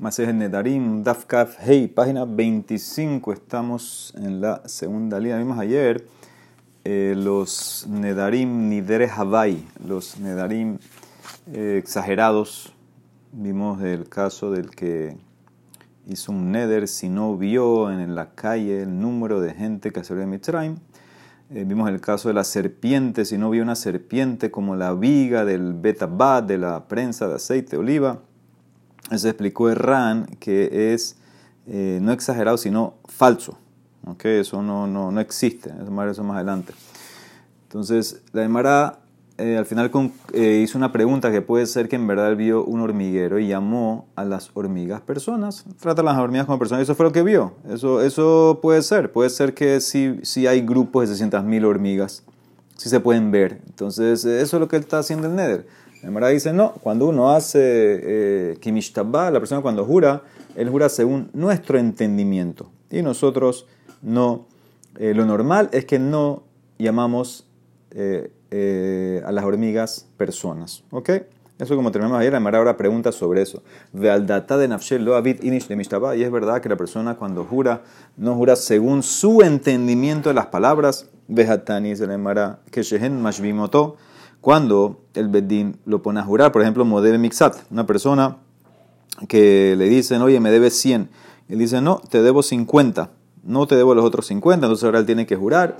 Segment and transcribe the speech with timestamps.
[0.00, 3.32] Masejet Nedarim, Dafkaf, Hey, página 25.
[3.32, 5.38] Estamos en la segunda línea.
[5.38, 6.06] Vimos ayer
[6.84, 10.78] eh, los Nedarim Nidere Havai, los Nedarim
[11.52, 12.72] eh, exagerados.
[13.32, 15.16] Vimos el caso del que
[16.06, 20.20] hizo un Neder si no vio en la calle el número de gente que salió
[20.20, 20.76] de Mitzrayim.
[21.50, 25.44] Eh, vimos el caso de la serpiente, si no vio una serpiente como la viga
[25.44, 28.20] del Betabad, de la prensa de aceite de oliva.
[29.10, 31.16] Eso explicó Erran que es
[31.66, 33.58] eh, no exagerado, sino falso.
[34.06, 34.40] ¿okay?
[34.40, 35.70] Eso no, no, no existe.
[35.70, 36.72] Eso más, eso más adelante.
[37.64, 39.00] Entonces, la Emara
[39.36, 39.90] eh, al final
[40.32, 44.08] eh, hizo una pregunta que puede ser que en verdad vio un hormiguero y llamó
[44.16, 45.64] a las hormigas personas.
[45.78, 46.82] Trata las hormigas como personas.
[46.82, 47.52] Eso fue lo que vio.
[47.68, 49.12] Eso, eso puede ser.
[49.12, 52.24] Puede ser que si, si hay grupos de 600.000 hormigas,
[52.76, 53.60] si se pueden ver.
[53.66, 55.66] Entonces, eso es lo que él está haciendo en Nether.
[56.02, 58.58] La dice, no, cuando uno hace eh,
[59.12, 60.22] la persona cuando jura,
[60.54, 62.70] él jura según nuestro entendimiento.
[62.90, 63.66] Y nosotros
[64.02, 64.46] no,
[64.98, 66.44] eh, lo normal es que no
[66.78, 67.46] llamamos
[67.90, 70.84] eh, eh, a las hormigas personas.
[70.90, 71.10] ¿Ok?
[71.58, 73.64] Eso como terminamos ayer, la Mara ahora pregunta sobre eso.
[73.92, 77.82] De Nafshel lo inish de Y es verdad que la persona cuando jura,
[78.16, 81.08] no jura según su entendimiento de las palabras.
[81.26, 83.96] Vejatani se le Mara que Shehen Mashbimoto
[84.40, 88.38] cuando el Bedín lo pone a jurar, por ejemplo, Modebe Mixat, una persona
[89.28, 91.08] que le dicen, oye, me debes 100.
[91.48, 93.10] Él dice, no, te debo 50,
[93.42, 95.78] no te debo los otros 50, entonces ahora él tiene que jurar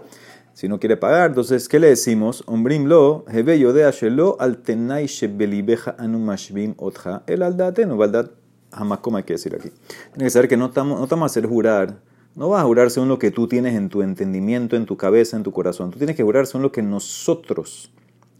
[0.55, 1.31] si no quiere pagar.
[1.31, 2.42] Entonces, ¿qué le decimos?
[2.47, 8.33] Ombrim lo, hebe yodea shelo al tenai shebelibeja anu mashbim otja, el aldatenu, valdat,
[8.72, 9.70] jamás como hay que decir aquí.
[10.12, 12.00] Tiene que saber que no estamos, no a hacer jurar,
[12.34, 15.37] no vas a jurar según lo que tú tienes en tu entendimiento, en tu cabeza,
[15.37, 15.93] en tu corazón.
[15.93, 17.93] Tú tienes que jurar según lo que nosotros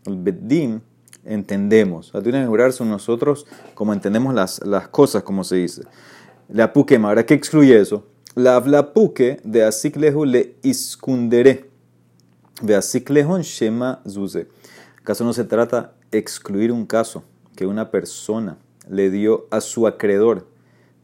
[0.09, 0.81] el Beddim,
[1.25, 2.09] entendemos.
[2.09, 5.83] Sea, tiene que jurar son nosotros como entendemos las, las cosas, como se dice.
[6.49, 8.07] La puque, ahora, ¿qué excluye eso?
[8.35, 11.69] La puque de asiklehu le iskundere.
[12.63, 14.49] De asiklehon shema zuze.
[15.05, 17.23] Caso no se trata excluir un caso
[17.55, 18.59] que una persona
[18.89, 20.47] le dio a su acreedor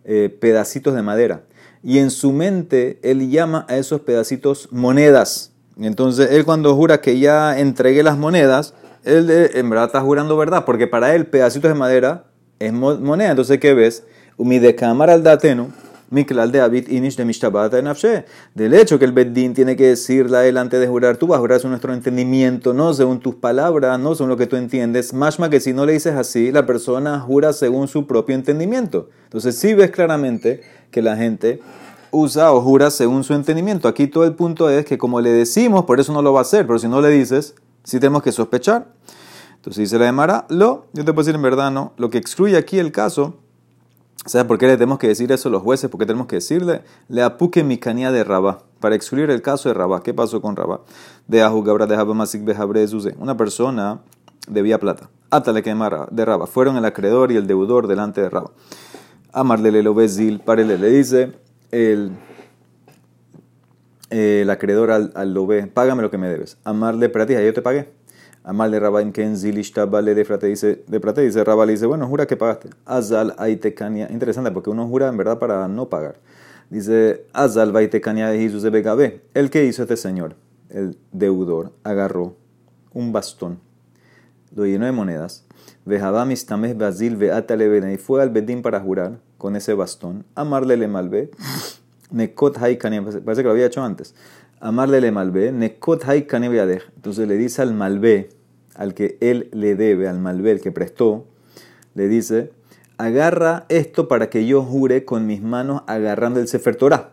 [0.04, 1.44] eh, pedacitos de madera.
[1.82, 5.53] Y en su mente él llama a esos pedacitos monedas.
[5.78, 10.65] Entonces él cuando jura que ya entregué las monedas, él en verdad está jurando verdad,
[10.65, 12.25] porque para él pedacitos de madera
[12.59, 13.31] es moneda.
[13.31, 14.04] Entonces, ¿qué ves?
[14.38, 15.70] Mi de cámara al dateno,
[16.10, 18.25] mi de David inish de mishtabata nafshe.
[18.54, 21.38] Del hecho que el Beddin tiene que decirle a él antes de jurar, tú vas
[21.38, 25.12] a jurar según nuestro entendimiento, no según tus palabras, no según lo que tú entiendes.
[25.12, 29.09] Más que si no le dices así, la persona jura según su propio entendimiento.
[29.25, 31.60] Entonces, sí ves claramente que la gente
[32.10, 33.88] usa o jura según su entendimiento.
[33.88, 36.43] Aquí todo el punto es que como le decimos, por eso no lo va a
[36.43, 38.89] hacer, pero si no le dices, si tenemos que sospechar.
[39.56, 41.93] Entonces dice la Emara, lo, yo te puedo decir en verdad, no.
[41.97, 43.37] Lo que excluye aquí el caso,
[44.27, 45.89] ¿sabes por qué le tenemos que decir eso a los jueces?
[45.89, 46.83] ¿Por qué tenemos que decirle?
[47.09, 50.03] Le apuque mi canía de Rabá, para excluir el caso de Rabá.
[50.03, 50.81] ¿Qué pasó con Rabá?
[51.28, 52.84] De Ahugabra de Habamasik Bejabre
[53.19, 54.00] Una persona
[54.49, 55.09] debía plata.
[55.31, 56.47] Atale que de Rabá.
[56.47, 58.50] Fueron el acreedor y el deudor delante de Rabá.
[59.33, 61.33] Amarle lo bezil, parele, le dice
[61.71, 62.12] el
[64.14, 66.56] el acreedor al, al ve, págame lo que me debes.
[66.64, 67.88] Amarle pratis, yo te pagué.
[68.44, 69.34] Amarle Rabba Ken
[69.91, 72.69] vale de frate dice, de prate dice Rabba le dice, bueno, jura que pagaste.
[72.84, 76.16] Azal Aitekania, interesante porque uno jura en verdad para no pagar.
[76.70, 79.22] Dice, Azal Vaitekania de Jesús de Begabé.
[79.32, 80.34] El que hizo este señor,
[80.69, 82.36] el deudor, agarró
[82.92, 83.60] un bastón,
[84.54, 85.44] lo llenó de monedas.
[85.86, 90.25] Vejabam tames Basil Veatale y fue al Bedín para jurar con ese bastón.
[90.34, 91.31] Amarle le malve
[92.14, 94.14] Nekot parece que lo había hecho antes.
[94.60, 98.30] Amarle le malvé, Nekot Entonces le dice al malvé,
[98.76, 101.26] al que él le debe, al malvé, el que prestó,
[101.94, 102.52] le dice,
[102.98, 107.10] agarra esto para que yo jure con mis manos agarrando el Sefer Torah.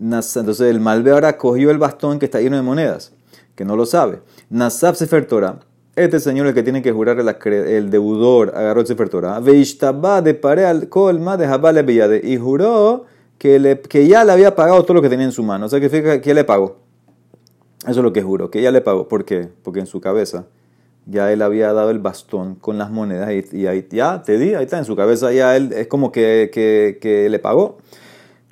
[0.00, 3.12] Entonces el malvé ahora cogió el bastón que está lleno de monedas,
[3.54, 4.20] que no lo sabe.
[4.50, 5.60] Nasab Sefer Torah.
[5.94, 9.40] Este señor el que tiene que jurar el, deudor agarró el Sefer Torah.
[9.40, 13.06] de pare al colma de y juró
[13.42, 15.66] que, le, que ya le había pagado todo lo que tenía en su mano.
[15.66, 16.76] O sea, que fíjate que le pagó.
[17.80, 19.08] Eso es lo que juro, que ya le pagó.
[19.08, 19.48] ¿Por qué?
[19.64, 20.44] Porque en su cabeza
[21.06, 24.62] ya él había dado el bastón con las monedas y, ahí ya te di, ahí
[24.62, 27.78] está, en su cabeza ya él es como que, que, que le pagó.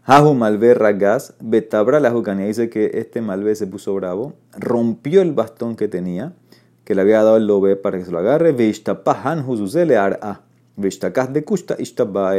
[0.07, 5.31] Jahu Malvé Ragas, Betabra la Jucanía dice que este Malvé se puso bravo, rompió el
[5.31, 6.33] bastón que tenía,
[6.83, 10.41] que le había dado el lobe para que se lo agarre, Veishtapahan Juzuzele Ar'a,
[10.75, 11.77] Veishtakas de Kushta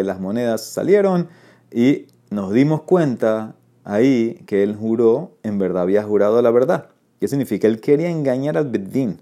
[0.04, 1.30] las monedas salieron
[1.74, 6.88] y nos dimos cuenta ahí que él juró, en verdad había jurado la verdad.
[7.20, 7.68] ¿Qué significa?
[7.68, 9.20] Él quería engañar al Beddin.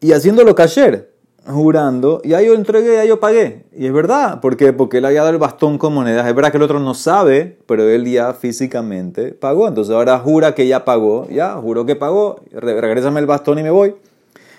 [0.00, 1.14] Y haciéndolo cayer.
[1.46, 3.64] jurando, ya yo entregué, ya yo pagué.
[3.74, 4.72] Y es verdad, ¿por?
[4.72, 6.26] Porque él había dado el bastón con monedas.
[6.26, 9.68] Es verdad que el otro no sabe, pero él ya físicamente pagó.
[9.68, 13.70] Entonces ahora jura que ya pagó, ya, juró que pagó, regrésame el bastón y me
[13.70, 13.94] voy.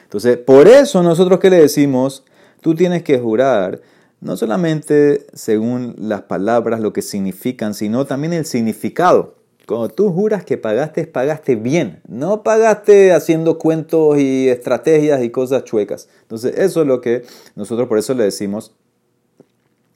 [0.03, 2.23] Entonces, por eso nosotros que le decimos,
[2.61, 3.81] tú tienes que jurar
[4.21, 9.35] no solamente según las palabras, lo que significan, sino también el significado.
[9.65, 12.01] Cuando tú juras que pagaste, pagaste bien.
[12.07, 16.09] No pagaste haciendo cuentos y estrategias y cosas chuecas.
[16.23, 17.23] Entonces, eso es lo que
[17.55, 18.73] nosotros por eso le decimos,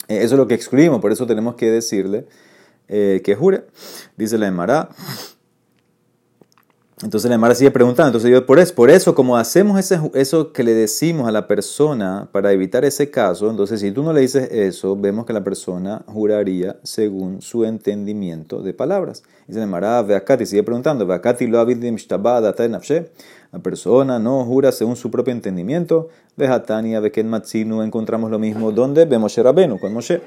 [0.08, 2.28] eh, eso es lo que excluimos, por eso tenemos que decirle
[2.88, 3.66] eh, que jure.
[4.16, 4.90] Dice la Emara.
[7.04, 8.10] Entonces la Emara sigue preguntando.
[8.10, 11.48] Entonces yo, por eso, por eso como hacemos ese, eso que le decimos a la
[11.48, 15.44] persona para evitar ese caso, entonces si tú no le dices eso, vemos que la
[15.44, 19.24] persona juraría según su entendimiento de palabras.
[19.48, 25.34] Dice la Emara, Veakati, sigue preguntando, Veakati lo La persona no jura según su propio
[25.34, 26.10] entendimiento.
[26.38, 28.72] Vehatania, Veken Matsinu, encontramos lo mismo.
[28.72, 30.22] donde Vemos Rabenu, con Moshe.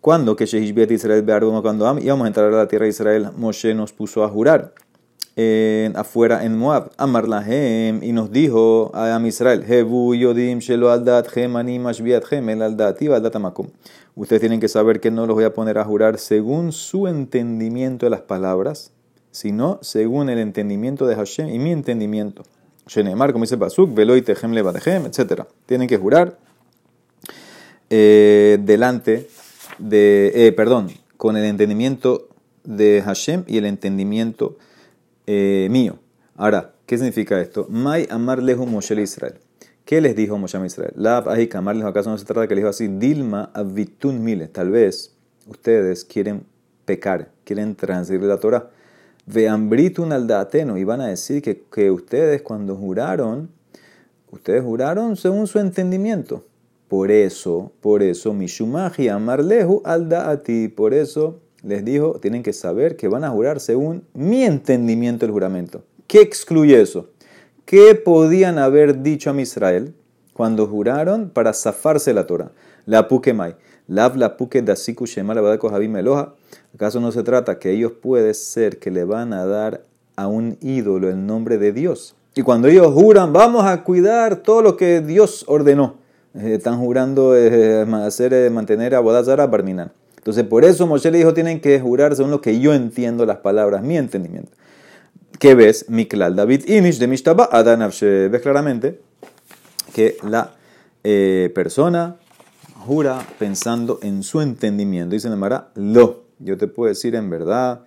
[0.00, 1.24] Cuando que Shehishbiat Israel
[1.62, 4.72] cuando íbamos a entrar a la tierra de Israel, Moshe nos puso a jurar
[5.36, 6.90] en, afuera en Moab.
[6.96, 13.08] Amar lahem, y nos dijo a Israel, Hebu yodim shelo aldat el aldat y.
[14.16, 18.06] Ustedes tienen que saber que no los voy a poner a jurar según su entendimiento
[18.06, 18.92] de las palabras,
[19.32, 22.44] sino según el entendimiento de Hashem y mi entendimiento.
[22.86, 25.42] Shenemar, como dice Pasuk, veloy tehem levadehem, etc.
[25.66, 26.38] Tienen que jurar
[27.90, 29.28] eh, delante
[29.78, 32.28] de, eh, perdón, con el entendimiento
[32.62, 34.56] de Hashem y el entendimiento
[35.26, 35.98] eh, mío.
[36.36, 37.66] Ahora, ¿qué significa esto?
[37.68, 39.34] May amar lejos Moshe Israel.
[39.84, 40.92] ¿Qué les dijo Moshe Israel?
[40.96, 44.48] La ahik amar acaso no se trata que les dijo así, Dilma avitun mile.
[44.48, 45.14] Tal vez
[45.46, 46.44] ustedes quieren
[46.84, 48.70] pecar, quieren transgredir la Torah.
[49.26, 50.76] Veambritun al dateno.
[50.76, 53.50] Y van a decir que, que ustedes cuando juraron,
[54.30, 56.44] ustedes juraron según su entendimiento.
[56.88, 60.68] Por eso, por eso, Mishumaji amar lehu al daati.
[60.68, 65.32] Por eso les dijo, tienen que saber que van a jurar según mi entendimiento del
[65.32, 65.82] juramento.
[66.06, 67.08] ¿Qué excluye eso?
[67.64, 69.94] ¿Qué podían haber dicho a Israel
[70.34, 72.52] cuando juraron para zafarse la Torah?
[72.84, 73.56] La mai.
[73.86, 75.34] Lav la puke dasiku shema.
[76.74, 79.82] ¿Acaso no se trata que ellos puede ser que le van a dar
[80.16, 82.14] a un ídolo el nombre de Dios?
[82.34, 85.94] Y cuando ellos juran, vamos a cuidar todo lo que Dios ordenó.
[86.34, 89.92] Eh, están jurando eh, hacer, eh, mantener a Bodazara Barminan.
[90.24, 93.40] Entonces, por eso Moshe le dijo, tienen que jurar según lo que yo entiendo las
[93.40, 94.52] palabras, mi entendimiento.
[95.38, 95.90] ¿Qué ves?
[95.90, 98.28] Miklal David Inish de Mishtaba Adanavshe.
[98.28, 99.02] Ves claramente
[99.92, 100.54] que la
[101.02, 102.16] eh, persona
[102.86, 105.12] jura pensando en su entendimiento.
[105.12, 106.24] Dice Mara, lo.
[106.38, 107.82] Yo te puedo decir en verdad,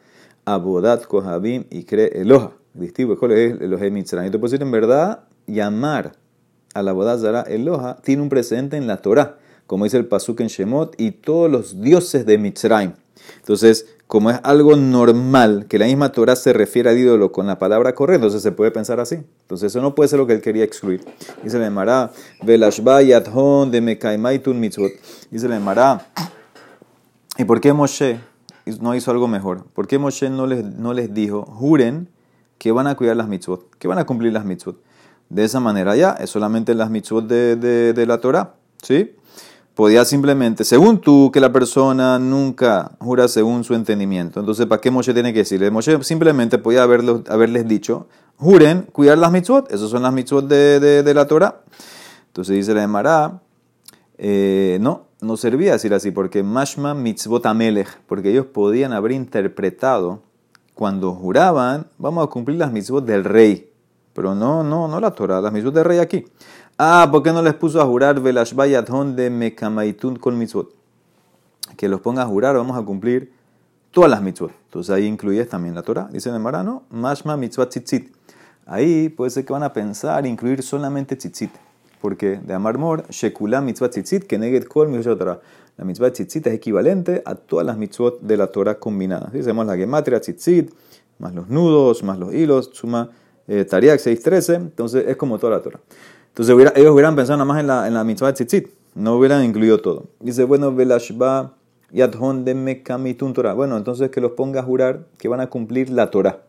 [0.45, 2.51] Abodat Kohabim y cree Eloha.
[2.75, 4.27] Distingo, es Elohe Mitzrayim.
[4.27, 6.11] Yo te puedo decir en verdad, llamar
[6.75, 10.39] a la Abodat Zara Eloha tiene un precedente en la Torah como dice el Pasuk
[10.39, 12.93] en Shemot, y todos los dioses de Mitzrayim.
[13.39, 17.59] Entonces, como es algo normal que la misma Torah se refiere al ídolo con la
[17.59, 19.15] palabra correcta, entonces se puede pensar así.
[19.15, 21.03] Entonces, eso no puede ser lo que él quería excluir.
[21.43, 22.11] Dice la Emara,
[22.45, 24.91] Yadhon de Mekaimaitun Mitzvot.
[25.29, 26.07] Dice la Emara,
[27.37, 28.19] ¿y por qué Moshe
[28.79, 29.65] no hizo algo mejor?
[29.73, 32.09] ¿Por qué Moshe no les, no les dijo, juren
[32.57, 34.81] que van a cuidar las mitzvot, que van a cumplir las mitzvot?
[35.29, 38.55] De esa manera ya, es solamente las mitzvot de, de, de la Torah.
[38.81, 39.15] ¿Sí?
[39.77, 44.39] Podía simplemente, según tú, que la persona nunca jura según su entendimiento.
[44.39, 45.69] Entonces, ¿para qué Moshe tiene que decirle?
[45.69, 48.07] Moshe simplemente podía haberles dicho,
[48.37, 51.61] juren cuidar las mitzvot, esas son las mitzvot de, la Torah.
[52.25, 53.39] Entonces dice la Emara,
[54.17, 60.23] eh, no, no servía decir así, porque mashma mitzvot amelech, porque ellos podían haber interpretado
[60.73, 63.71] cuando juraban, vamos a cumplir las mitzvot del rey,
[64.13, 66.25] pero no, no, no la Torah, las mitzvot del rey aquí.
[66.79, 70.75] Ah, ¿por qué no les puso a jurar Velashbayadhon de Mekamaitun con mitzvot?
[71.75, 73.33] Que los ponga a jurar, vamos a cumplir
[73.89, 74.51] todas las mitzvot.
[74.65, 76.07] Entonces ahí incluyes también la Torah.
[76.11, 78.13] Dice el Marano, Mashma mitzvot tzitzit.
[78.67, 81.49] Ahí puede ser que van a pensar incluir solamente tzitzit.
[81.99, 85.39] Porque de Amarmor, Shekula mitzvot tzitzit, que neget kol mitzvot Torah.
[85.77, 89.33] La mitzvah tzitzit es equivalente a todas las mitzvot de la Torah combinadas.
[89.33, 90.71] Hacemos la gematria tzitzit,
[91.17, 93.09] más los nudos, más los hilos, suma
[93.47, 94.53] eh, Tariak 613.
[94.53, 95.79] Entonces es como toda la Torah.
[96.37, 99.43] Entonces ellos hubieran pensado nada más en la, en la mitzvah de tzitzit, no hubieran
[99.43, 100.05] incluido todo.
[100.19, 101.55] Dice, bueno, velashba
[101.91, 103.53] yadhon de mekamitun Torah.
[103.53, 106.41] Bueno, entonces que los ponga a jurar que van a cumplir la Torah.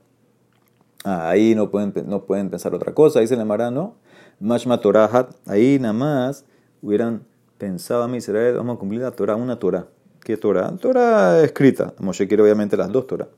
[1.05, 3.21] Ah, ahí no pueden, no pueden pensar otra cosa.
[3.21, 3.95] Dice la Mara, no.
[4.41, 5.31] Mashma Torahat.
[5.47, 6.45] Ahí nada más
[6.83, 7.23] hubieran
[7.57, 9.87] pensado a Israel, vamos a cumplir la Torah, una Torah.
[10.21, 10.71] ¿Qué Torah?
[10.77, 11.95] Torah escrita.
[11.99, 13.29] Moshe quiere obviamente las dos Torah.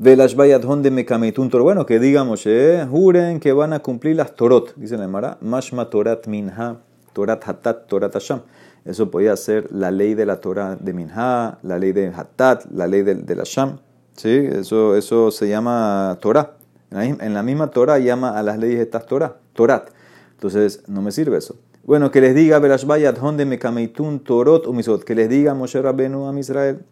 [0.00, 1.64] De Mekamitun Torah.
[1.64, 5.38] Bueno, que digamos, eh, juren que van a cumplir las Torot, dice la Mara.
[5.40, 6.76] Mashma Torat Minha.
[7.12, 8.42] Torat Hatat, Torat Hasham.
[8.84, 12.86] Eso podía ser la ley de la Torah de Minha, la ley de Hatat, la
[12.86, 13.80] ley de, de la Sham.
[14.14, 14.30] ¿Sí?
[14.30, 16.52] Eso, eso se llama Torah.
[16.92, 19.90] En la misma Torah llama a las leyes estas Torah, Torat.
[20.34, 21.56] Entonces, no me sirve eso.
[21.82, 26.38] Bueno, que les diga Berashbayat Honde Mekameitun Torot Umisot, que les diga Moshe Rabbenu a
[26.38, 26.84] Israel,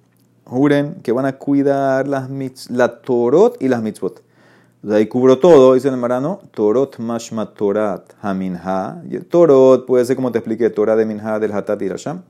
[0.46, 2.30] juren que van a cuidar las
[2.70, 4.22] la Torot y las mitzvot.
[4.76, 9.02] Entonces ahí cubro todo, dice el marano, Torot mashma Torat haminha.
[9.10, 12.22] Y el Torot puede ser como te expliqué, Torah de minha del hatat y rasham.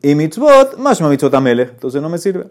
[0.00, 1.62] Y mitzvot, mashma mitzvot amele.
[1.64, 2.46] Entonces no me sirve.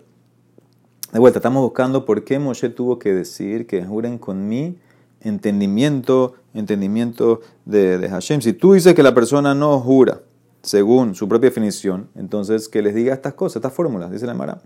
[1.13, 4.77] De vuelta, estamos buscando por qué Moshe tuvo que decir que juren con mi
[5.21, 8.41] entendimiento, entendimiento de, de Hashem.
[8.41, 10.21] Si tú dices que la persona no jura
[10.63, 14.61] según su propia definición, entonces que les diga estas cosas, estas fórmulas, dice la Mara.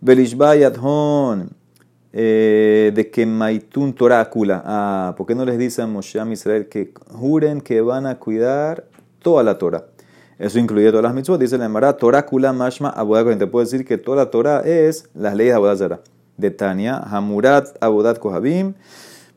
[0.00, 1.50] Belishbayat hon
[2.12, 4.62] eh, de que Maitun Torácula.
[4.64, 8.18] Ah, ¿por qué no les dice a Moshe a Israel que juren que van a
[8.18, 8.84] cuidar
[9.20, 9.84] toda la Torah?
[10.38, 11.40] Eso incluye todas las mitzvot.
[11.40, 15.34] Dice la Emara, Torácula Mashma Abodat Te puedo decir que toda la Torah es las
[15.34, 16.00] leyes de Abodat
[16.36, 18.74] De Tania, Hamurat Abodat Kohabim.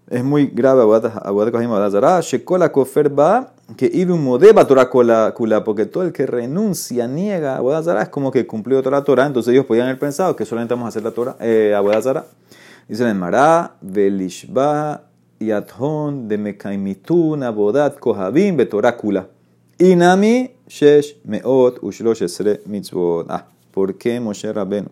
[0.09, 2.21] Es muy grave Abodat Kohabim Abodat Zara.
[2.21, 3.53] Shekola Kofer Ba.
[3.75, 5.63] Que Idum Modeba Torácula Kula.
[5.63, 9.25] Porque todo el que renuncia, niega Abodat Zara es como que cumplió toda la Torah.
[9.25, 12.25] Entonces ellos podían haber pensado que solamente vamos a hacer la Torah, eh, Abodat Zara.
[12.88, 15.03] Dice el Mará, Belishba
[15.39, 19.27] Yathon de Mekaimitun Abodat Kohabim Betorácula.
[19.79, 23.27] Inami Shesh Meot Ushlosh Esre Mitzvot.
[23.29, 24.88] Ah, ¿por qué Moshe Rabben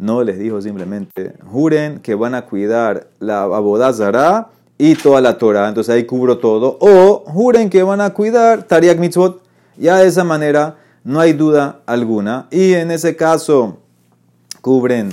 [0.00, 4.48] no les dijo simplemente, juren que van a cuidar la Abodazara
[4.80, 5.68] y toda la Torah?
[5.68, 6.78] Entonces ahí cubro todo.
[6.80, 9.42] O juren que van a cuidar Tariak Mitzvot.
[9.76, 12.48] Ya de esa manera no hay duda alguna.
[12.50, 13.78] Y en ese caso
[14.62, 15.10] cubren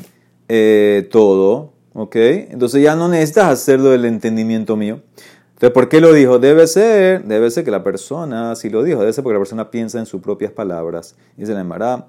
[0.48, 1.74] eh, todo.
[1.94, 2.16] ¿Ok?
[2.16, 5.02] Entonces ya no necesitas hacerlo del entendimiento mío.
[5.50, 6.38] Entonces, ¿por qué lo dijo?
[6.38, 9.72] Debe ser, debe ser que la persona, si lo dijo, debe ser porque la persona
[9.72, 11.16] piensa en sus propias palabras.
[11.36, 12.06] Dice la Emara,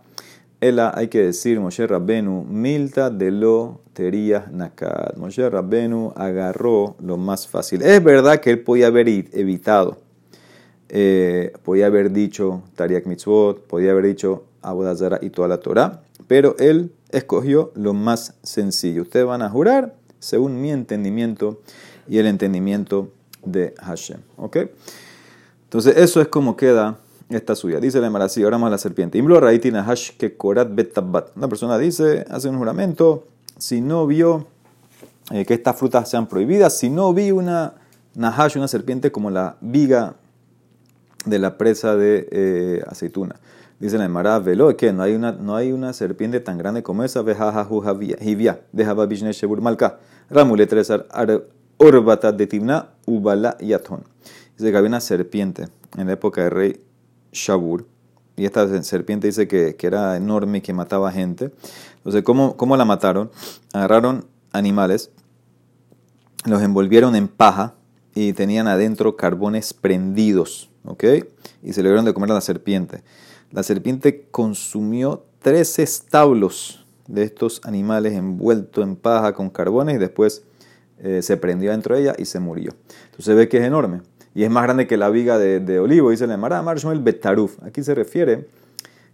[0.60, 5.16] Ela hay que decir, Moshe Rabbenu, milta de lo terías nakat.
[5.16, 7.82] Moshe Rabbenu agarró lo más fácil.
[7.82, 9.98] Es verdad que él podía haber evitado,
[10.88, 16.56] eh, podía haber dicho Tariak Mitzvot, podía haber dicho Abodazara y toda la Torah, pero
[16.58, 19.02] él escogió lo más sencillo.
[19.02, 21.60] Ustedes van a jurar según mi entendimiento
[22.08, 23.12] y el entendimiento
[23.44, 24.20] de Hashem.
[24.36, 24.56] ¿Ok?
[25.64, 26.98] Entonces, eso es como queda
[27.30, 27.80] esta suya.
[27.80, 29.20] Dice la Marasí, ahora más la serpiente.
[29.20, 29.49] Una
[31.49, 33.26] persona dice, hace un juramento,
[33.58, 34.47] si no vio
[35.30, 37.75] eh, que estas frutas sean prohibidas, si no vi una
[38.14, 40.14] nahash, una serpiente como la viga
[41.26, 43.37] de la presa de eh, aceituna.
[43.78, 47.04] Dice la Emara, velo, que no hay una, no hay una serpiente tan grande como
[47.04, 47.85] esa, vejajahu
[48.20, 49.99] hivia, de Bishne Shebur Malka,
[50.30, 51.06] Ramule Tresar
[51.76, 54.02] Orbata de Tibna, Ubala Yaton.
[54.56, 56.80] Dice que había una serpiente en la época del rey
[57.32, 57.87] Shabur,
[58.38, 61.50] y esta serpiente dice que, que era enorme y que mataba gente.
[61.97, 63.30] Entonces, ¿cómo, ¿cómo la mataron?
[63.73, 65.11] Agarraron animales,
[66.44, 67.75] los envolvieron en paja
[68.14, 71.04] y tenían adentro carbones prendidos, ¿ok?
[71.64, 73.02] Y se le dieron de comer a la serpiente.
[73.50, 80.44] La serpiente consumió tres establos de estos animales envueltos en paja con carbones y después
[81.00, 82.73] eh, se prendió dentro de ella y se murió.
[83.06, 84.02] Entonces se ve que es enorme
[84.35, 86.11] y es más grande que la viga de, olivo.
[86.11, 87.62] Dice la Mara Marshmallow Betaruf.
[87.62, 88.47] Aquí se refiere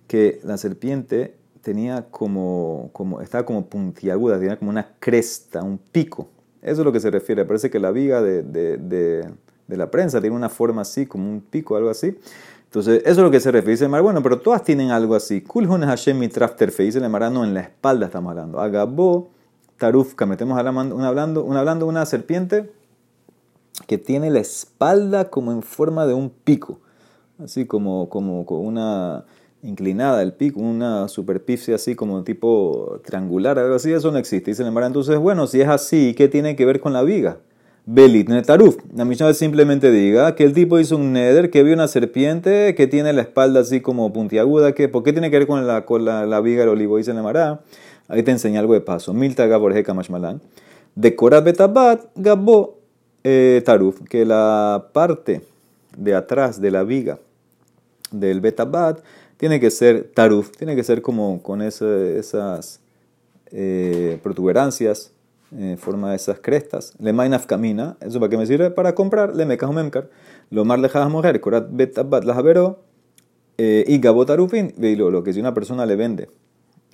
[0.06, 6.28] que la serpiente tenía como, como, estaba como puntiaguda, tenía como una cresta, un pico.
[6.62, 7.44] Eso es lo que se refiere.
[7.44, 9.28] Parece que la viga de, de,
[9.68, 12.16] la prensa tiene una forma así, como un pico, algo así.
[12.64, 13.72] Entonces, eso es lo que se refiere.
[13.72, 15.40] Dice bueno, pero todas tienen algo así.
[15.40, 16.82] Kulhun Hashem Mitrafterfe.
[16.82, 18.60] Dice la Mara, no, en la espalda estamos hablando.
[18.60, 19.30] Agabó
[19.78, 20.26] tarufka.
[20.26, 22.70] Metemos una, hablando, una, hablando una serpiente
[23.86, 26.80] que tiene la espalda como en forma de un pico.
[27.42, 29.24] Así como, como, como una
[29.62, 34.50] inclinada el pico, una superficie así como tipo triangular, algo así, eso no existe.
[34.50, 37.38] Dice la Mara, entonces, bueno, si es así, ¿qué tiene que ver con la viga?
[37.86, 38.76] Belit Netaruf.
[38.94, 42.86] La Mishnah simplemente diga que el tipo hizo un neder, que vio una serpiente que
[42.86, 44.72] tiene la espalda así como puntiaguda.
[44.72, 46.96] Que, ¿Por qué tiene que ver con la, con la, viga del olivo?
[46.96, 47.60] Dice la Mara.
[48.08, 49.12] Ahí te enseña algo de paso.
[49.12, 50.40] Milta Gaborjeca Mashmalan.
[50.94, 52.83] De Korat Betabat Gabo
[53.24, 54.00] eh, Taruf.
[54.08, 55.42] Que la parte
[55.96, 57.18] de atrás de la viga
[58.10, 59.00] del Betabat
[59.36, 60.56] tiene que ser Taruf.
[60.56, 62.80] Tiene que ser como con esas
[63.50, 65.10] eh, protuberancias
[65.50, 66.94] en forma de esas crestas.
[67.00, 67.96] Le mainaf camina.
[68.00, 68.70] ¿Eso para qué me sirve?
[68.70, 69.34] Para comprar.
[69.34, 70.08] Le mecas memcar.
[70.50, 71.40] Lo mar dejas mujer.
[71.40, 72.36] Korat Betabat las
[73.58, 74.72] eh, y Gabo Tarufin.
[74.76, 76.28] Lo que si una persona le vende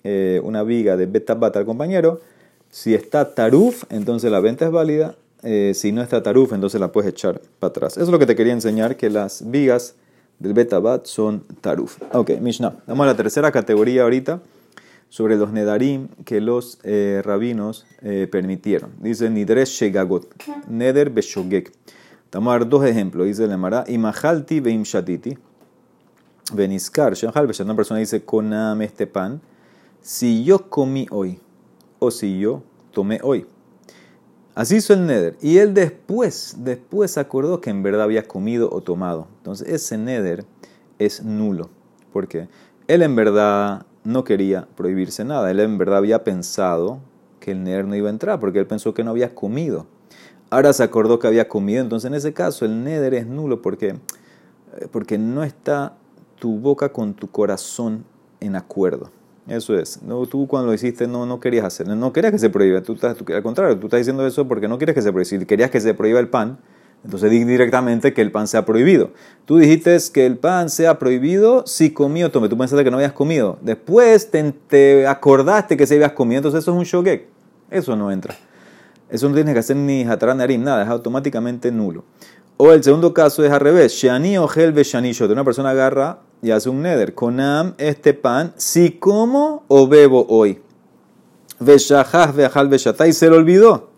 [0.05, 2.21] eh, una viga de betabat al compañero,
[2.71, 5.17] si está taruf, entonces la venta es válida.
[5.43, 7.95] Eh, si no está taruf, entonces la puedes echar para atrás.
[7.95, 9.95] Eso es lo que te quería enseñar, que las vigas
[10.39, 11.99] del Betabat son Taruf.
[12.13, 12.77] Ok, Mishnah.
[12.87, 14.41] Vamos a la tercera categoría ahorita
[15.09, 18.93] sobre los Nedarim que los eh, rabinos eh, permitieron.
[19.01, 20.33] Dice Nidres Shegagot,
[20.69, 21.73] Neder Beshogek.
[22.33, 23.27] Vamos a dar dos ejemplos.
[23.27, 25.37] Dice el Emara, Imahalti Veim Shatiti,
[26.53, 29.41] Beniskar, Shahal Una persona dice, Konam este pan,
[30.01, 31.41] si yo comí hoy,
[31.99, 33.47] o si yo tomé hoy.
[34.55, 35.37] Así hizo el Neder.
[35.41, 39.29] Y él después, después acordó que en verdad había comido o tomado.
[39.39, 40.45] Entonces ese Neder
[40.99, 41.71] es nulo.
[42.13, 42.49] Porque
[42.89, 45.51] él en verdad no quería prohibirse nada.
[45.51, 46.99] Él en verdad había pensado
[47.39, 49.87] que el Neder no iba a entrar porque él pensó que no había comido.
[50.51, 51.83] Ahora se acordó que había comido.
[51.83, 53.95] Entonces en ese caso el Neder es nulo porque,
[54.91, 55.97] porque no está
[56.39, 58.05] tu boca con tu corazón
[58.41, 59.11] en acuerdo.
[59.51, 60.01] Eso es.
[60.01, 62.83] No, tú cuando lo hiciste no, no querías hacer, no querías que se prohíba.
[62.83, 65.25] Tú, al contrario, tú estás diciendo eso porque no quieres que se prohíba.
[65.25, 66.59] Si querías que se prohíba el pan,
[67.03, 69.11] entonces di directamente que el pan sea prohibido.
[69.47, 72.49] Tú dijiste que el pan sea prohibido si comí o tomé.
[72.49, 73.59] Tú pensaste que no habías comido.
[73.61, 76.39] Después te, acordaste que se habías comido.
[76.39, 77.27] Entonces eso es un shogek.
[77.73, 78.37] Eso no entra.
[79.09, 80.85] Eso no tienes que hacer ni hatran nada.
[80.85, 82.05] Es automáticamente nulo.
[82.57, 83.95] O el segundo caso es al revés.
[83.95, 84.73] Shani o gel
[85.29, 87.15] Una persona agarra y hace un neder.
[87.15, 90.61] Conam este pan, si como o bebo hoy.
[91.59, 93.91] Veshahaj veajal beshatá y se lo olvidó.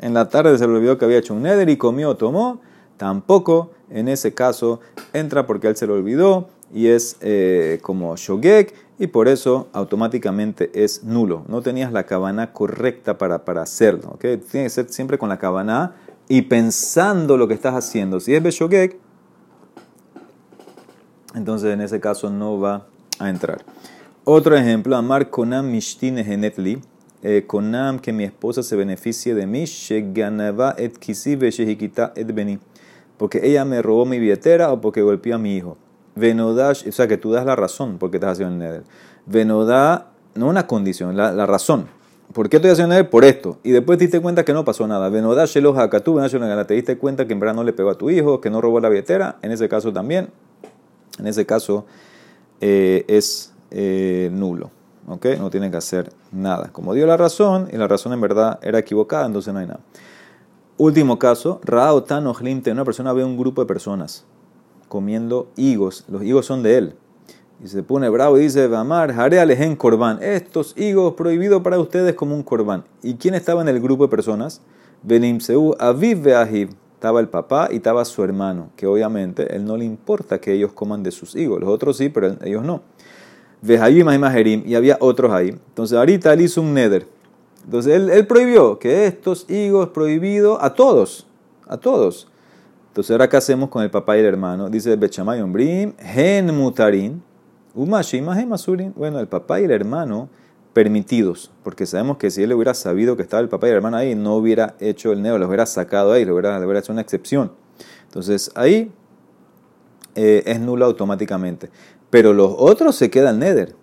[0.00, 2.60] En la tarde se le olvidó que había hecho un neder y comió o tomó.
[2.96, 4.80] Tampoco en ese caso
[5.12, 10.70] entra porque él se lo olvidó y es eh, como shogek y por eso automáticamente
[10.74, 11.44] es nulo.
[11.48, 14.12] No tenías la cabana correcta para, para hacerlo.
[14.14, 14.36] ¿okay?
[14.36, 15.96] Tiene que ser siempre con la cabana
[16.28, 18.20] y pensando lo que estás haciendo.
[18.20, 18.98] Si es beshogek,
[21.34, 22.86] entonces en ese caso no va
[23.18, 23.64] a entrar.
[24.24, 26.80] Otro ejemplo, Amar Konam Mishtine Genetli,
[27.22, 32.58] eh, Konam que mi esposa se beneficie de mí, Sheganava et Kisive Shehikita et Beni,
[33.16, 35.76] porque ella me robó mi billetera o porque golpeó a mi hijo.
[36.16, 38.82] Venodash, o sea que tú das la razón porque estás haciendo el Neder.
[39.26, 41.86] Venodá, no una condición, la, razón.
[42.32, 43.08] ¿Por qué estoy haciendo Neder?
[43.08, 43.58] Por esto.
[43.62, 45.08] Y después te diste cuenta que no pasó nada.
[45.08, 46.20] Venodash Elohakatu,
[46.66, 48.80] te diste cuenta que en verdad no le pegó a tu hijo, que no robó
[48.80, 50.28] la billetera, en ese caso también
[51.20, 51.86] en ese caso
[52.60, 54.70] eh, es eh, nulo.
[55.06, 55.26] ¿ok?
[55.38, 56.70] No tiene que hacer nada.
[56.72, 59.80] Como dio la razón, y la razón en verdad era equivocada, entonces no hay nada.
[60.76, 64.24] Último caso, Rao Tano una persona ve un grupo de personas
[64.88, 66.04] comiendo higos.
[66.08, 66.94] Los higos son de él.
[67.62, 70.18] Y se pone bravo y dice, Vamar, jare en corbán.
[70.22, 72.84] Estos higos prohibidos para ustedes como un corbán.
[73.02, 74.62] ¿Y quién estaba en el grupo de personas?
[75.02, 79.86] Benimseu Aviv Beahiv estaba el papá y estaba su hermano, que obviamente él no le
[79.86, 82.82] importa que ellos coman de sus higos, los otros sí, pero ellos no.
[83.62, 85.48] Majerim, y había otros ahí.
[85.48, 87.06] Entonces ahorita él hizo un neder.
[87.64, 91.26] Entonces él, prohibió que estos higos prohibidos a todos,
[91.66, 92.28] a todos.
[92.88, 94.68] Entonces ahora qué hacemos con el papá y el hermano?
[94.68, 97.22] Dice Bechamay Ombrim, Gen Mutarin,
[97.74, 98.92] Umashi Masurin.
[98.94, 100.28] Bueno, el papá y el hermano
[100.72, 103.98] permitidos, porque sabemos que si él hubiera sabido que estaba el papá y la hermana
[103.98, 107.52] ahí, no hubiera hecho el neo, lo hubiera sacado ahí, le hubiera hecho una excepción.
[108.06, 108.92] Entonces ahí
[110.14, 111.70] eh, es nulo automáticamente.
[112.10, 113.74] Pero los otros se quedan neder.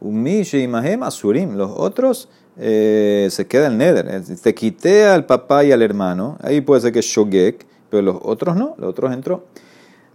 [0.00, 1.56] Umish y Mahem Asurim.
[1.56, 4.22] Los otros eh, se quedan neder.
[4.42, 6.38] Te quité al papá y al hermano.
[6.42, 8.74] Ahí puede ser que Shogek, pero los otros no.
[8.78, 9.44] Los otros entró.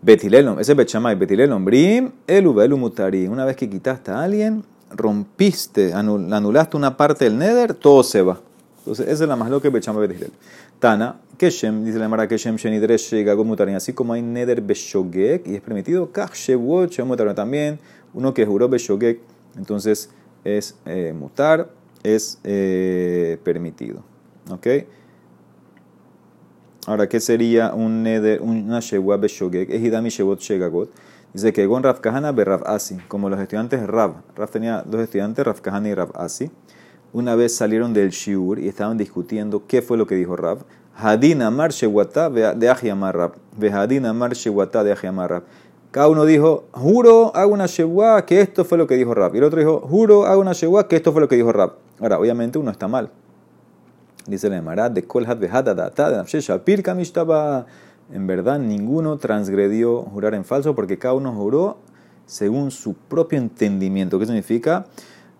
[0.02, 3.28] Betilelom, ese es Bechamay, Betilelom, Brim, Elubelu Mutari.
[3.28, 8.40] Una vez que quitaste a alguien, rompiste, anulaste una parte del neder, todo se va.
[8.80, 10.32] Entonces, esa es la más loca que Bechama Betilel.
[10.80, 12.56] Tana, Keshem, dice la Mara Keshem,
[13.76, 16.96] así como hay neder Beshogek y es permitido, Kach Shevot,
[17.34, 17.80] también,
[18.14, 19.20] uno que juró Beshogek,
[19.58, 20.10] entonces
[20.44, 21.70] es eh, mutar,
[22.04, 24.04] es eh, permitido.
[24.52, 24.68] ¿Ok?
[26.86, 29.72] Ahora, ¿qué sería un neder, una Shewah Beshogek?
[29.72, 30.92] Es Hidami Shevot Shegagot.
[31.36, 34.14] Dice que con Rav Kahana be Rav Asi, como los estudiantes Rav.
[34.38, 36.50] Rav tenía dos estudiantes, Rav Kahana y Rav Asi.
[37.12, 40.60] Una vez salieron del Shiur y estaban discutiendo qué fue lo que dijo Rav.
[40.96, 43.32] Hadin Amar Shewata de Ajiamar Rav.
[43.62, 45.44] Hadin Amar Shewata de Ajiamar Rav.
[45.92, 49.36] Cada uno dijo, juro, hago una Shewa, que esto fue lo que dijo Rav.
[49.36, 51.74] Y el otro dijo, juro, hago una Shewa, que esto fue lo que dijo Rav.
[52.00, 53.10] Ahora, obviamente uno está mal.
[54.26, 57.66] Dice la Emara de Kol Had Behadadata de Shapir Kamishtaba
[58.12, 61.78] en verdad ninguno transgredió jurar en falso porque cada uno juró
[62.26, 64.20] según su propio entendimiento.
[64.20, 64.86] ¿Qué significa?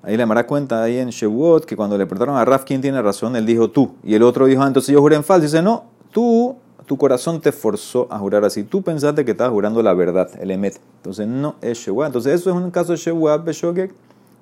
[0.04, 3.02] Ahí le dará cuenta ahí en Shewot que cuando le preguntaron a Raf quién tiene
[3.02, 3.96] razón, él dijo tú.
[4.04, 5.44] Y el otro dijo, ah, entonces yo juré en falso.
[5.44, 8.64] dice, no, tú, tu corazón te forzó a jurar así.
[8.64, 10.80] Tú pensaste que estabas jurando la verdad, el emet.
[10.98, 12.06] Entonces no es Shewot.
[12.06, 13.44] Entonces eso es un caso de Shewot,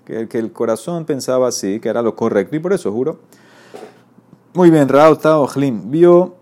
[0.05, 3.19] que, que el corazón pensaba así, que era lo correcto y por eso juro.
[4.53, 6.35] Muy bien, Rauta Ojlim vio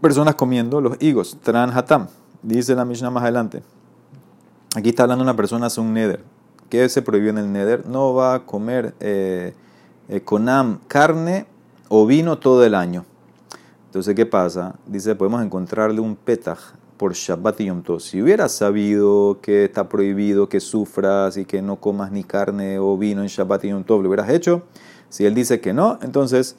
[0.00, 2.08] personas comiendo los higos, Tran Hatam,
[2.42, 3.62] dice la Mishnah más adelante.
[4.76, 6.22] Aquí está hablando una persona, hace un neder.
[6.68, 7.86] ¿Qué se prohibió en el neder?
[7.86, 9.54] No va a comer eh,
[10.08, 11.46] eh, conam, carne
[11.88, 13.04] o vino todo el año.
[13.86, 14.76] Entonces, ¿qué pasa?
[14.86, 16.58] Dice, podemos encontrarle un petaj
[16.96, 18.00] por Shabbat y Yom Tov.
[18.00, 22.96] Si hubieras sabido que está prohibido que sufras y que no comas ni carne o
[22.96, 24.62] vino en Shabbat y Yom Tov, ¿lo hubieras hecho?
[25.08, 26.56] Si él dice que no, entonces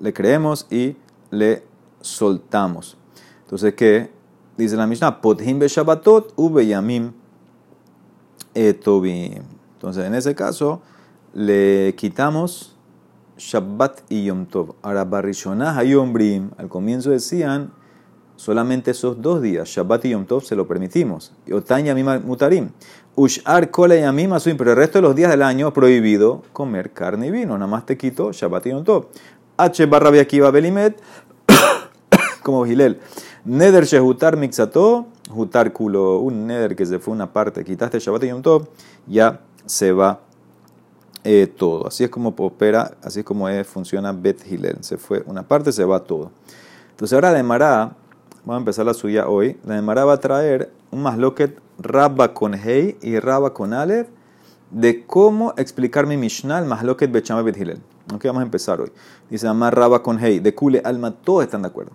[0.00, 0.96] le creemos y
[1.30, 1.62] le
[2.02, 2.98] soltamos.
[3.44, 4.10] Entonces, ¿qué?
[4.56, 7.12] Dice la Mishnah, Pothim be Shabbatot u yamim
[8.54, 9.42] etovim.
[9.74, 10.82] Entonces, en ese caso,
[11.32, 12.76] le quitamos
[13.38, 14.74] Shabbat y Yom Tov.
[14.82, 17.72] Ahora, Barishonah Hayombrim, al comienzo decían
[18.36, 21.32] solamente esos dos días, Shabbat y Yom Tov, se lo permitimos.
[21.52, 22.70] Otan Yamim Mutarim.
[23.14, 27.26] Ushar Kola Yamim Asuim, pero el resto de los días del año prohibido comer carne
[27.26, 27.54] y vino.
[27.54, 29.06] Nada más te quito Shabbat y Yom Tov.
[29.56, 31.00] H barra Belimet,
[32.42, 33.00] como Gilel.
[33.44, 38.28] Neder Shehutar Mixato, Hutar Kulo, un Neder que se fue una parte, quitaste Shabbat y
[38.28, 38.68] Yom Tov,
[39.06, 40.20] ya se va
[41.24, 41.86] eh, todo.
[41.86, 44.78] Así es como opera, así es como es, funciona Bet Hillel.
[44.80, 46.30] Se fue una parte, se va todo.
[46.90, 47.96] Entonces ahora de Mará,
[48.44, 49.58] vamos a empezar la suya hoy.
[49.64, 54.08] La de Mará va a traer un masloquet Rabba con Hei y Rabba con Aleph
[54.70, 57.80] de cómo explicar mi Mishnah, el masloquet Bechama Bet Hillel.
[58.10, 58.90] Ok, vamos a empezar hoy.
[59.30, 61.92] Dice Amar Rabba con Hei, de Kule Alma, todos están de acuerdo.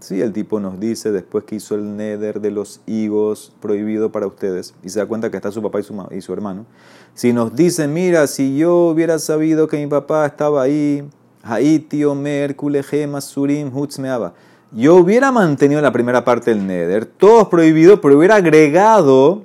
[0.00, 4.26] Sí, el tipo nos dice después que hizo el neder de los higos prohibido para
[4.26, 6.66] ustedes y se da cuenta que está su papá y su, y su hermano.
[7.14, 11.08] Si nos dice, mira, si yo hubiera sabido que mi papá estaba ahí,
[11.42, 14.34] Haiti, Omer, Kulehem, Surim, Hutzmeaba.
[14.70, 19.44] Yo hubiera mantenido la primera parte del Neder, todos prohibidos, pero hubiera agregado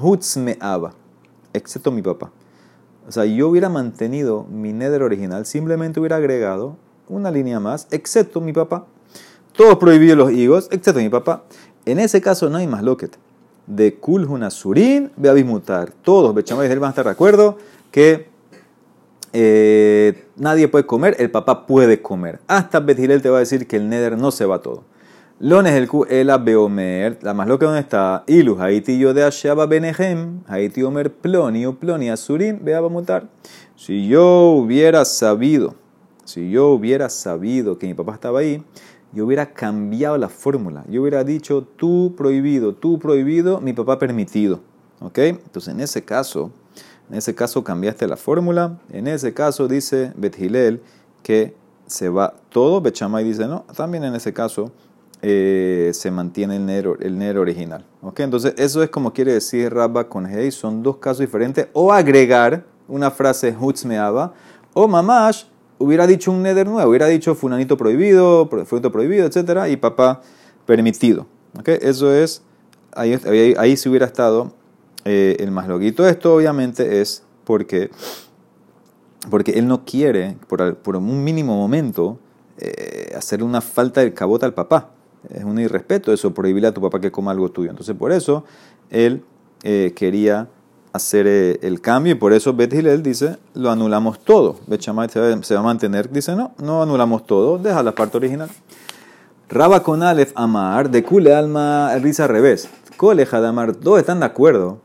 [0.00, 0.92] Hutzmeaba,
[1.52, 2.30] excepto mi papá.
[3.08, 6.76] O sea, yo hubiera mantenido mi Neder original, simplemente hubiera agregado
[7.08, 8.84] una línea más, excepto mi papá.
[9.56, 11.44] Todos prohibidos los higos, excepto mi papá.
[11.86, 13.16] En ese caso no hay más loquet.
[13.66, 15.90] De Kulhuna Surin, Beabimutar.
[16.02, 17.56] Todos, Bechamay van a estar de acuerdo
[17.90, 18.28] que
[19.32, 22.40] eh, nadie puede comer, el papá puede comer.
[22.46, 24.84] Hasta Bethilel te va a decir que el neder no se va todo.
[25.40, 29.66] Lones el Q, el beomer, la más loca donde está, ilu, haiti yo de ashaba
[29.66, 33.28] benehem, haiti omer ploni o ploni asurim, vea mutar.
[33.76, 35.76] Si yo hubiera sabido,
[36.24, 38.64] si yo hubiera sabido que mi papá estaba ahí,
[39.12, 40.84] yo hubiera cambiado la fórmula.
[40.88, 44.58] Yo hubiera dicho tú prohibido, tú prohibido, mi papá permitido.
[44.98, 45.18] ¿Ok?
[45.18, 46.50] Entonces en ese caso,
[47.08, 48.80] en ese caso cambiaste la fórmula.
[48.90, 50.82] En ese caso dice Bethilel
[51.22, 51.54] que
[51.86, 52.80] se va todo.
[52.80, 53.64] Bechamay dice no.
[53.76, 54.72] También en ese caso
[55.22, 57.84] eh, se mantiene el nero, el original.
[58.02, 58.20] ¿Ok?
[58.20, 60.50] Entonces eso es como quiere decir Rabba con Hey.
[60.50, 61.68] Son dos casos diferentes.
[61.72, 64.32] O agregar una frase Hutzmeaba.
[64.74, 65.44] O Mamash
[65.78, 66.88] hubiera dicho un neder nuevo.
[66.88, 69.70] Hubiera dicho funanito prohibido, fruto prohibido, etc.
[69.70, 70.22] Y papá
[70.66, 71.26] permitido.
[71.58, 71.68] ¿Ok?
[71.68, 72.42] Eso es...
[72.92, 74.52] Ahí, ahí, ahí se hubiera estado
[75.04, 76.06] eh, el más loquito.
[76.06, 77.90] Esto obviamente es porque,
[79.30, 82.18] porque él no quiere, por, un mínimo momento,
[82.58, 84.90] eh, hacer una falta de cabota al papá.
[85.30, 87.70] Es un irrespeto eso, prohibirle a tu papá que coma algo tuyo.
[87.70, 88.44] Entonces, por eso
[88.90, 89.22] él
[89.62, 90.48] eh, quería
[90.92, 94.56] hacer el cambio y por eso Bet Hillel dice, lo anulamos todo.
[94.66, 98.16] Bet se va, se va a mantener, dice, no, no anulamos todo, deja la parte
[98.16, 98.48] original.
[99.48, 102.68] Raba con Aleph Amar, de Kule Alma, risa al revés.
[102.96, 104.80] Coleja de Amar, todos están de acuerdo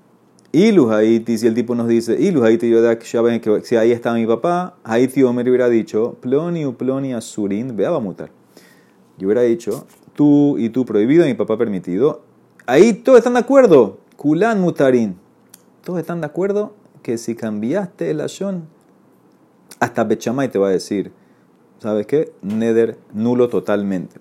[0.56, 4.76] Ilu Haiti, si el tipo nos dice, Haiti, yo que si ahí está mi papá,
[4.84, 8.30] Haiti Omer hubiera dicho, Ploni Ploni Asurin, vea va a mutar.
[9.18, 12.22] Yo hubiera dicho, tú y tú prohibido, mi papá permitido.
[12.66, 14.00] Ahí todos están de acuerdo.
[14.16, 15.18] Kulan Mutarin.
[15.84, 18.68] Todos están de acuerdo que si cambiaste el Ashon,
[19.80, 21.12] hasta Bechamay te va a decir,
[21.80, 22.32] ¿sabes qué?
[22.42, 24.16] Neder nulo totalmente.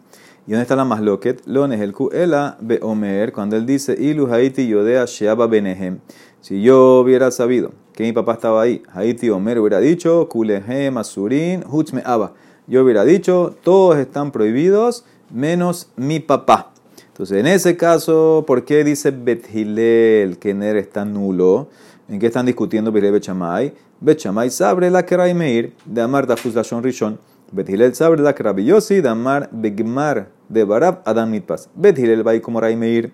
[0.44, 1.40] ¿Y dónde está la más loquet?
[1.46, 6.00] Lones el Ela be Omer, cuando él dice, Ilu Haiti Yodea Sheaba Benehem.
[6.40, 11.62] Si yo hubiera sabido que mi papá estaba ahí, Haiti Omer hubiera dicho, Kulehem Asurin
[11.70, 12.32] Hutzme Aba.
[12.66, 16.72] Yo hubiera dicho, todos están prohibidos menos mi papá.
[17.08, 21.68] Entonces, en ese caso, ¿por qué dice Bethilel que Ner está nulo?
[22.08, 23.74] ¿En qué están discutiendo Bethilel Bechamay?
[24.00, 27.18] Bechamay sabre la Meir de Amar Dafuz Lashon Rishon.
[27.52, 31.68] Bethilel sabre la Yosi, Damar Begmar de Barab Adam Mitpas.
[31.74, 33.12] Bethilel va como Raimeir,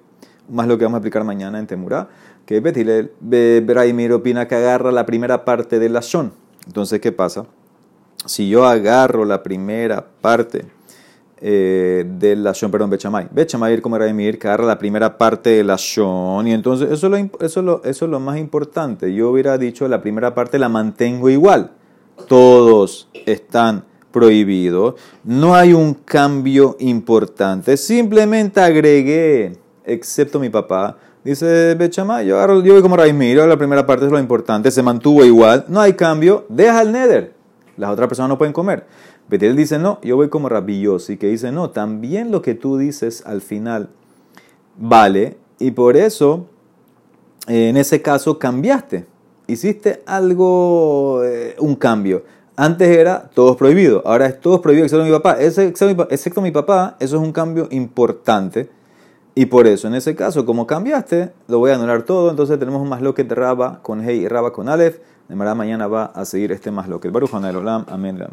[0.49, 2.09] más lo que vamos a explicar mañana en Temurá,
[2.47, 3.13] que Bethilel,
[3.67, 6.33] Raimeir opina que agarra la primera parte de la Shon.
[6.67, 7.47] Entonces, ¿qué pasa?
[8.27, 10.67] Si yo agarro la primera parte
[11.41, 13.29] eh, de la Shon, perdón, Bechamay.
[13.31, 16.47] Bechamay como Raimir, que agarra la primera parte de la Shon.
[16.47, 19.15] Y entonces eso es, lo, eso, lo, eso es lo más importante.
[19.15, 21.73] Yo hubiera dicho la primera parte la mantengo igual.
[22.27, 29.53] Todos están prohibido, no hay un cambio importante, simplemente agregué
[29.85, 30.97] excepto mi papá.
[31.25, 35.25] Dice Bechama, yo, yo voy como Raimiro, la primera parte es lo importante, se mantuvo
[35.25, 37.35] igual, no hay cambio, deja el neder.
[37.77, 38.87] Las otras personas no pueden comer.
[39.29, 43.23] Betel dice, no, yo voy como Rabillosi, que dice, no, también lo que tú dices
[43.27, 43.91] al final
[44.79, 46.47] vale, y por eso,
[47.47, 49.07] en ese caso, cambiaste.
[49.47, 52.23] Hiciste algo, eh, un cambio.
[52.57, 55.37] Antes era todo prohibido, ahora es todo prohibido excepto mi papá.
[55.41, 58.69] excepto mi papá, eso es un cambio importante.
[59.35, 62.31] Y por eso, en ese caso, como cambiaste, lo voy a anular todo.
[62.31, 64.99] Entonces tenemos un más lo que Raba con Hey y Raba con Aleph.
[65.29, 67.85] De mañana va a seguir este más lo que Baruch Olam.
[67.89, 68.17] Amén.
[68.17, 68.31] Amén.